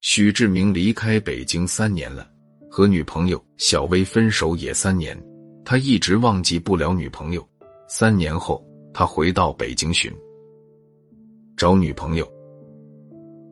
[0.00, 2.28] 许志明离开北京三年了，
[2.70, 5.20] 和女朋友小薇分手也三年，
[5.64, 7.46] 他一直忘记不了女朋友。
[7.88, 8.64] 三年后，
[8.94, 10.12] 他回到北京寻
[11.56, 12.32] 找女朋友。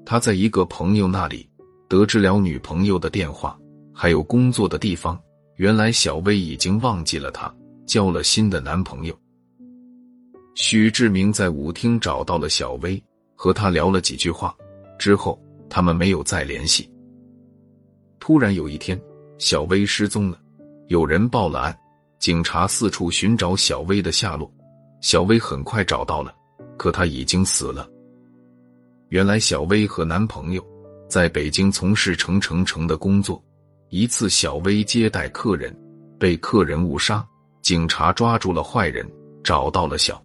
[0.05, 1.49] 他在一个朋友那里
[1.89, 3.59] 得知了女朋友的电话，
[3.93, 5.21] 还有工作的地方。
[5.57, 7.53] 原来小薇已经忘记了他，
[7.87, 9.19] 交了新的男朋友。
[10.55, 13.03] 许志明在舞厅找到了小薇，
[13.35, 14.55] 和她聊了几句话
[14.97, 15.43] 之后。
[15.69, 16.91] 他们没有再联系。
[18.19, 19.01] 突然有一天，
[19.39, 20.39] 小薇失踪了，
[20.89, 21.79] 有人报了案，
[22.19, 24.51] 警察四处寻找小薇的下落。
[25.01, 26.35] 小薇很快找到了，
[26.77, 27.89] 可她已经死了。
[29.11, 30.67] 原来，小薇和男朋友
[31.09, 33.41] 在北京从事成成成的工作。
[33.89, 35.73] 一次，小薇接待客人，
[36.19, 37.25] 被客人误杀，
[37.63, 39.09] 警察抓住了坏人，
[39.45, 40.21] 找到了小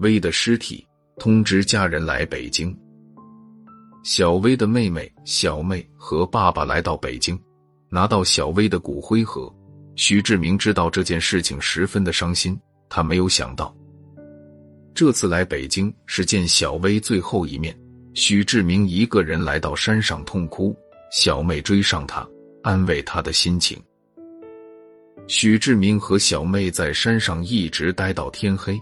[0.00, 0.86] 薇的尸体，
[1.18, 2.76] 通知家人来北京。
[4.04, 7.40] 小薇的妹妹小妹和爸爸来到北京，
[7.88, 9.50] 拿到小薇的骨灰盒。
[9.96, 12.54] 徐志明知道这件事情，十分的伤心。
[12.90, 13.74] 他没有想到，
[14.94, 17.74] 这次来北京是见小薇最后一面。
[18.12, 20.76] 许志明一个人来到山上痛哭，
[21.10, 22.28] 小妹追上他，
[22.62, 23.82] 安慰他的心情。
[25.26, 28.78] 许志明和小妹在山上一直待到天黑，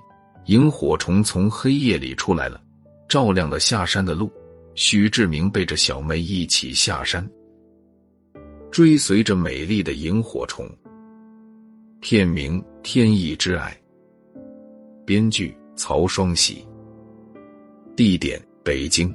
[0.47, 2.61] 萤火虫从黑夜里出来了，
[3.09, 4.29] 照亮了下山的路。
[4.75, 7.29] 许志明背着小妹一起下山，
[8.71, 10.69] 追随着美丽的萤火虫。
[12.01, 13.77] 片名《天意之爱》，
[15.05, 16.67] 编剧曹双喜，
[17.95, 19.15] 地点北京，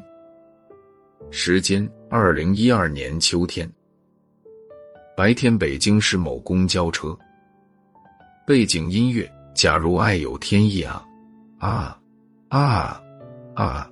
[1.32, 3.70] 时间二零一二年秋天。
[5.18, 7.18] 白天北京市某公交车，
[8.46, 11.04] 背景音乐：假如爱有天意啊
[11.58, 12.00] 啊
[12.50, 13.02] 啊
[13.56, 13.92] 啊！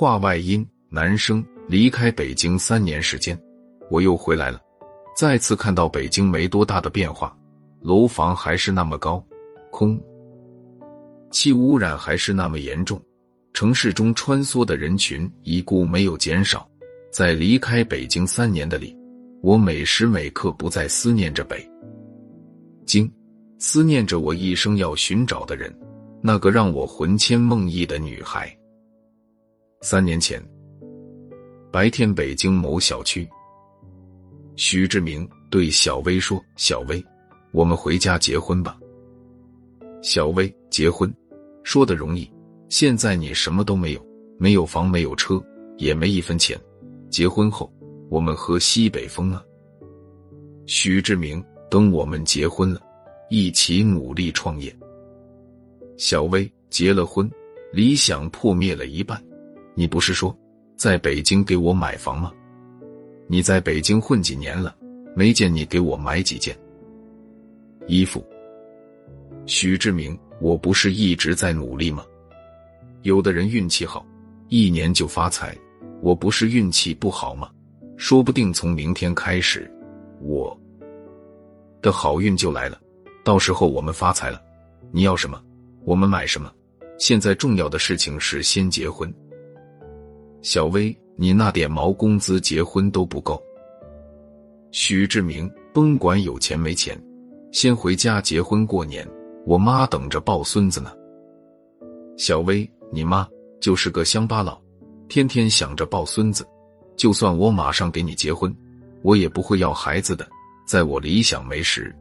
[0.00, 3.36] 话外音：男生离开北京三年时间，
[3.90, 4.60] 我又回来了，
[5.16, 7.36] 再次看到北京没多大的变化，
[7.80, 9.20] 楼房还是那么高，
[9.72, 10.00] 空
[11.32, 13.02] 气污染还是那么严重，
[13.52, 16.64] 城市中穿梭的人群一顾没有减少。
[17.12, 18.96] 在离开北京三年的里，
[19.42, 21.68] 我每时每刻不再思念着北
[22.86, 23.12] 京，
[23.58, 25.76] 思念着我一生要寻找的人，
[26.22, 28.56] 那个让我魂牵梦萦的女孩。
[29.80, 30.42] 三年前，
[31.70, 33.28] 白天北京某小区，
[34.56, 37.02] 徐志明对小薇说：“小薇，
[37.52, 38.76] 我们回家结婚吧。”
[40.02, 41.12] 小薇，结婚
[41.62, 42.28] 说的容易，
[42.68, 44.04] 现在你什么都没有，
[44.36, 45.40] 没有房，没有车，
[45.76, 46.58] 也没一分钱。
[47.08, 47.72] 结婚后，
[48.10, 49.40] 我们喝西北风啊！
[50.66, 52.80] 徐志明，等我们结婚了，
[53.30, 54.76] 一起努力创业。
[55.96, 57.30] 小薇，结了婚，
[57.72, 59.22] 理想破灭了一半。
[59.78, 60.36] 你不是说
[60.76, 62.32] 在北京给我买房吗？
[63.28, 64.74] 你在北京混几年了，
[65.14, 66.58] 没见你给我买几件
[67.86, 68.26] 衣服。
[69.46, 72.04] 许志明，我不是一直在努力吗？
[73.02, 74.04] 有的人运气好，
[74.48, 75.56] 一年就发财，
[76.00, 77.48] 我不是运气不好吗？
[77.96, 79.70] 说不定从明天开始，
[80.20, 80.60] 我
[81.80, 82.80] 的好运就来了，
[83.24, 84.42] 到时候我们发财了，
[84.90, 85.40] 你要什么，
[85.84, 86.52] 我们买什么。
[86.98, 89.08] 现在重要的事情是先结婚。
[90.40, 93.42] 小薇，你那点毛工资结婚都不够。
[94.70, 96.96] 许志明，甭管有钱没钱，
[97.50, 99.06] 先回家结婚过年。
[99.44, 100.92] 我妈等着抱孙子呢。
[102.16, 103.26] 小薇，你妈
[103.60, 104.60] 就是个乡巴佬，
[105.08, 106.46] 天天想着抱孙子。
[106.96, 108.54] 就算我马上给你结婚，
[109.02, 110.28] 我也不会要孩子的。
[110.66, 111.94] 在我理想没实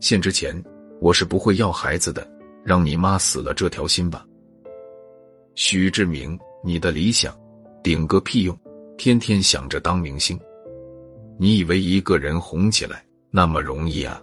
[0.00, 0.54] 现之前，
[1.00, 2.26] 我是不会要孩子的。
[2.64, 4.24] 让你妈死了这条心吧。
[5.54, 6.38] 许志明。
[6.64, 7.36] 你的理想，
[7.82, 8.56] 顶个屁用！
[8.96, 10.38] 天天想着当明星，
[11.36, 14.22] 你以为一个人红起来那么容易啊？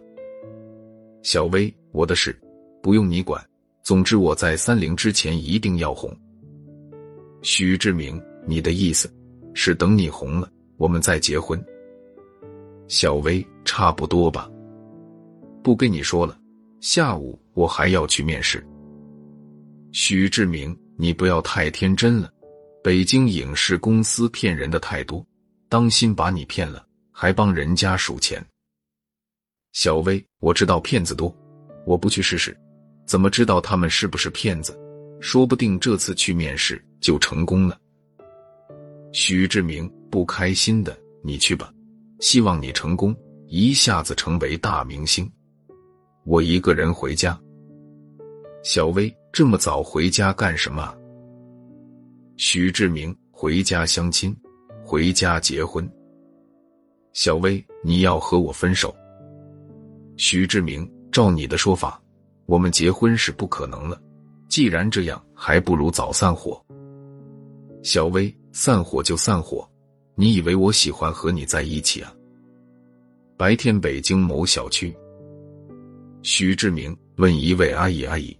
[1.22, 2.33] 小薇，我的事
[2.81, 3.44] 不用你管。
[3.83, 6.16] 总之，我在三零之前一定要红。
[7.41, 9.13] 许志明，你的意思
[9.53, 11.61] 是等你红了，我们再结婚？
[12.87, 14.49] 小薇，差不多吧。
[15.61, 16.40] 不跟你说了，
[16.79, 18.66] 下午我还要去面试。
[19.91, 20.73] 许志明。
[21.01, 22.29] 你不要太天真了，
[22.84, 25.25] 北京影视公司骗人的太多，
[25.69, 28.46] 当心把你骗了，还帮人家数钱。
[29.72, 31.34] 小薇，我知道骗子多，
[31.85, 32.53] 我不去试试，
[33.05, 34.78] 怎么知道他们是不是骗子？
[35.22, 37.79] 说不定这次去面试就成功了。
[39.13, 41.73] 许志明，不开心的，你去吧，
[42.19, 43.16] 希望你成功，
[43.47, 45.31] 一下子成为大明星。
[46.25, 47.40] 我一个人回家。
[48.63, 49.09] 小薇。
[49.31, 50.96] 这么早回家干什么？
[52.37, 54.35] 许志明回家相亲，
[54.84, 55.87] 回家结婚。
[57.14, 58.93] 小薇，你要和我分手？
[60.17, 62.02] 徐志明，照你的说法，
[62.47, 64.02] 我们结婚是不可能了。
[64.47, 66.59] 既然这样，还不如早散伙。
[67.84, 69.70] 小薇，散伙就散伙，
[70.16, 72.14] 你以为我喜欢和你在一起啊？
[73.37, 74.93] 白天，北京某小区，
[76.23, 78.37] 徐志明问一位阿姨：“阿姨，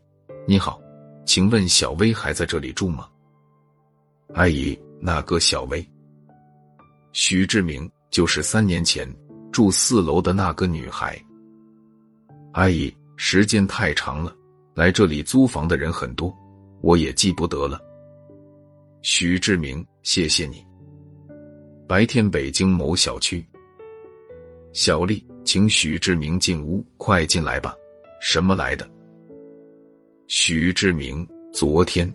[0.47, 0.81] 你好，
[1.25, 3.07] 请问小薇还在这里住吗？”
[4.33, 5.88] 阿姨，那个小薇？
[7.13, 9.07] 徐志明就是三年前
[9.51, 11.19] 住四楼的那个女孩。
[12.53, 14.36] 阿姨，时间太长了，
[14.74, 16.36] 来这里租房的人很多，
[16.81, 17.80] 我也记不得了。
[19.01, 20.65] 徐志明，谢谢你。
[21.88, 23.44] 白天，北京某小区。
[24.74, 27.74] 小丽，请许志明进屋，快进来吧。
[28.21, 28.88] 什么来的？
[30.31, 32.07] 徐志明，昨天。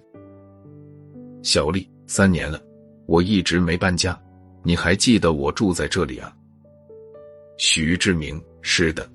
[1.43, 2.63] 小丽，三年了，
[3.07, 4.17] 我一直没搬家，
[4.63, 6.33] 你还记得我住在这里啊？
[7.59, 9.11] 徐志明，是的。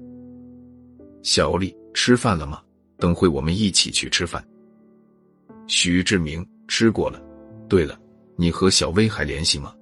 [1.23, 2.61] 小丽，吃饭了吗？
[2.97, 4.45] 等会我们一起去吃饭。
[5.65, 7.21] 徐志明，吃过了。
[7.69, 7.97] 对了，
[8.35, 9.73] 你和小薇还联系吗？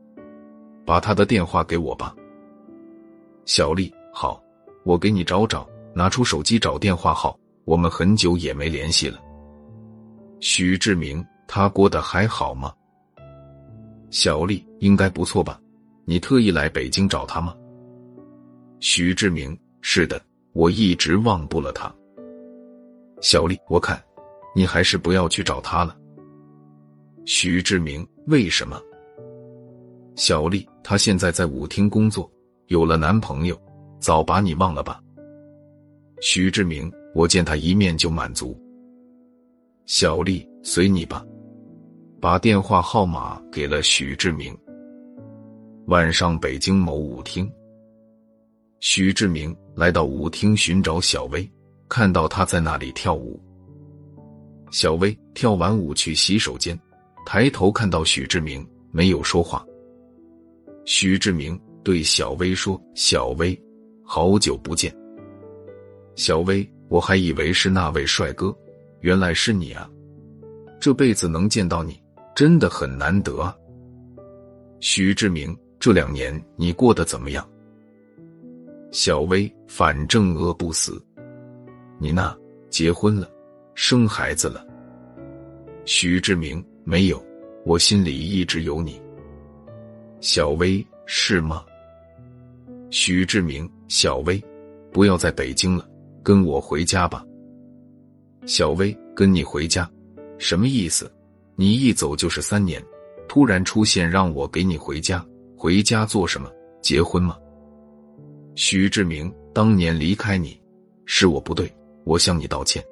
[0.85, 2.15] 把她的电话给我吧。
[3.45, 4.39] 小丽，好，
[4.83, 7.35] 我给你找找，拿出手机找电话号。
[7.67, 9.19] 我们很久也没联系了。
[10.39, 12.73] 许志明，他过得还好吗？
[14.09, 15.59] 小丽，应该不错吧？
[16.05, 17.53] 你特意来北京找他吗？
[18.79, 20.21] 许志明，是的，
[20.53, 21.93] 我一直忘不了他。
[23.19, 24.01] 小丽，我看，
[24.55, 25.93] 你还是不要去找他了。
[27.25, 28.81] 许志明，为什么？
[30.15, 32.31] 小丽，他现在在舞厅工作。
[32.67, 33.61] 有了男朋友，
[33.99, 35.01] 早把你忘了吧。
[36.21, 38.55] 徐志明，我见他一面就满足。
[39.87, 41.25] 小丽，随你吧。
[42.21, 44.55] 把电话号码给了许志明。
[45.87, 47.51] 晚上，北京某舞厅，
[48.81, 51.49] 许志明来到舞厅寻找小薇，
[51.89, 53.41] 看到她在那里跳舞。
[54.69, 56.79] 小薇跳完舞去洗手间，
[57.25, 59.65] 抬头看到许志明，没有说话。
[60.85, 61.59] 许志明。
[61.83, 63.57] 对小薇说：“小薇，
[64.03, 64.93] 好久不见。
[66.15, 68.55] 小薇，我还以为是那位帅哥，
[69.01, 69.89] 原来是你啊！
[70.79, 72.01] 这辈子能见到你，
[72.35, 73.55] 真的很难得啊。”
[74.79, 77.47] 徐志明，这两年你过得怎么样？
[78.91, 81.03] 小薇，反正饿不死。
[81.99, 82.35] 你呢？
[82.69, 83.29] 结婚了，
[83.75, 84.65] 生孩子了？
[85.85, 87.25] 徐志明，没有，
[87.65, 89.01] 我心里一直有你。
[90.19, 91.63] 小薇，是吗？
[92.89, 94.43] 许志明，小薇，
[94.91, 95.89] 不要在北京了，
[96.27, 97.23] 跟我回家吧。
[98.45, 99.89] 小薇，跟你回家，
[100.37, 101.09] 什么意思？
[101.55, 102.83] 你一走就是三年，
[103.29, 105.25] 突然出现让我给你回家，
[105.55, 106.51] 回家做什么？
[106.81, 107.37] 结婚吗？
[108.55, 110.61] 许志明，当年离开你，
[111.05, 112.83] 是我不对，我向你道歉。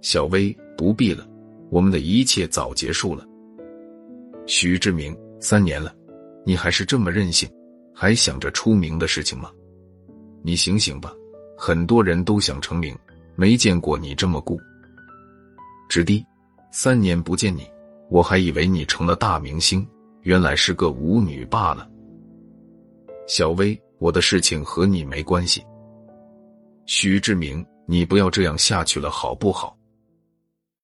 [0.00, 1.24] 小薇，不必了，
[1.70, 3.24] 我们的一切早结束了。
[4.44, 5.94] 许志明，三年了，
[6.44, 7.48] 你还是这么任性。
[7.94, 9.52] 还想着出名的事情吗？
[10.42, 11.12] 你醒醒吧！
[11.60, 12.96] 很多人都想成名，
[13.34, 14.60] 没见过你这么固
[15.88, 16.24] 直滴。
[16.70, 17.68] 三年不见你，
[18.10, 19.86] 我还以为你成了大明星，
[20.22, 21.88] 原来是个舞女罢了。
[23.26, 25.64] 小薇，我的事情和你没关系。
[26.84, 29.77] 徐志明，你不要这样下去了，好不好？